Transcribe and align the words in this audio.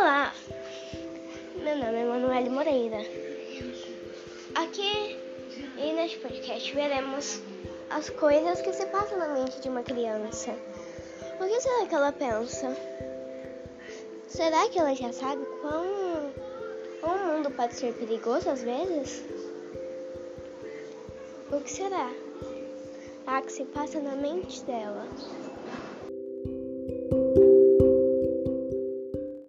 Olá, 0.00 0.32
meu 1.56 1.76
nome 1.76 2.00
é 2.00 2.04
Manuele 2.06 2.48
Moreira. 2.48 2.96
Aqui 4.54 5.18
e 5.76 5.92
neste 5.92 6.18
podcast 6.20 6.74
veremos 6.74 7.42
as 7.90 8.08
coisas 8.08 8.62
que 8.62 8.72
se 8.72 8.86
passam 8.86 9.18
na 9.18 9.28
mente 9.28 9.60
de 9.60 9.68
uma 9.68 9.82
criança. 9.82 10.52
O 11.38 11.46
que 11.46 11.60
será 11.60 11.86
que 11.86 11.94
ela 11.94 12.12
pensa? 12.12 12.74
Será 14.26 14.70
que 14.70 14.78
ela 14.78 14.94
já 14.94 15.12
sabe 15.12 15.44
quão 15.60 16.32
o 17.02 17.18
mundo 17.26 17.50
pode 17.50 17.74
ser 17.74 17.92
perigoso 17.92 18.48
às 18.48 18.62
vezes? 18.62 19.22
O 21.52 21.60
que 21.60 21.70
será? 21.70 22.10
Ah, 23.26 23.42
que 23.42 23.52
se 23.52 23.66
passa 23.66 24.00
na 24.00 24.16
mente 24.16 24.64
dela. 24.64 25.06